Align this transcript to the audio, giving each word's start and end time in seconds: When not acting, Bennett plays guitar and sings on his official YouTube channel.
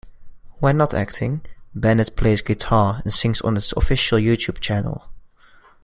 When 0.57 0.77
not 0.77 0.95
acting, 0.95 1.41
Bennett 1.75 2.15
plays 2.15 2.41
guitar 2.41 3.01
and 3.03 3.13
sings 3.13 3.39
on 3.41 3.53
his 3.53 3.71
official 3.77 4.17
YouTube 4.17 4.59
channel. 4.59 5.03